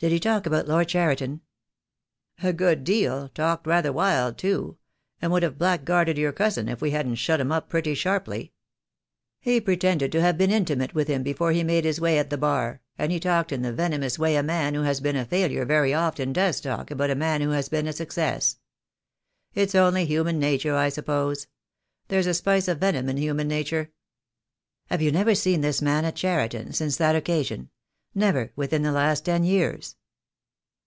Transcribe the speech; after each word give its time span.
"Did 0.00 0.12
he 0.12 0.20
talk 0.20 0.44
about 0.44 0.68
Lord 0.68 0.88
Cheriton?" 0.88 1.40
THE 2.42 2.52
DAY 2.52 2.52
WILL 2.52 2.52
COME. 2.52 2.52
I 2.52 2.52
75 2.52 2.54
"A 2.54 2.58
good 2.76 2.84
deal— 2.84 3.28
talked 3.42 3.66
rather 3.66 3.90
wild, 3.90 4.36
too— 4.36 4.76
and 5.22 5.32
would 5.32 5.42
have 5.42 5.56
blackguarded 5.56 6.18
your 6.18 6.30
cousin 6.30 6.68
if 6.68 6.82
we 6.82 6.90
hadn't 6.90 7.14
shut 7.14 7.40
him 7.40 7.50
up 7.50 7.70
pretty 7.70 7.94
sharply. 7.94 8.52
He 9.40 9.62
pretended 9.62 10.12
to 10.12 10.20
have 10.20 10.36
been 10.36 10.50
intimate 10.50 10.92
with 10.94 11.08
him 11.08 11.22
before 11.22 11.52
he 11.52 11.64
made 11.64 11.86
his 11.86 12.02
way 12.02 12.18
at 12.18 12.28
the 12.28 12.36
Bar, 12.36 12.82
and 12.98 13.12
he 13.12 13.18
talked 13.18 13.50
in 13.50 13.62
the 13.62 13.72
venomous 13.72 14.18
way 14.18 14.36
a 14.36 14.42
man 14.42 14.74
who 14.74 14.82
has 14.82 15.00
been 15.00 15.16
a 15.16 15.24
failure 15.24 15.64
very 15.64 15.94
often 15.94 16.34
does 16.34 16.60
talk 16.60 16.90
about 16.90 17.08
a 17.08 17.14
man 17.14 17.40
who 17.40 17.52
has 17.52 17.70
been 17.70 17.86
a 17.86 17.92
success. 17.94 18.58
It's 19.54 19.74
only 19.74 20.04
human 20.04 20.38
nature, 20.38 20.74
I 20.76 20.90
suppose. 20.90 21.46
There's 22.08 22.26
a 22.26 22.34
spice 22.34 22.68
of 22.68 22.76
venom 22.76 23.08
in 23.08 23.16
human 23.16 23.48
nature." 23.48 23.90
"Have 24.88 25.00
you 25.00 25.10
never 25.12 25.34
seen 25.34 25.62
this 25.62 25.80
man 25.80 26.04
at 26.04 26.14
Cheriton 26.16 26.74
since 26.74 26.98
that 26.98 27.16
occasion— 27.16 27.70
never 28.16 28.52
within 28.54 28.82
the 28.82 28.92
last 28.92 29.24
ten 29.24 29.42
years?" 29.42 29.96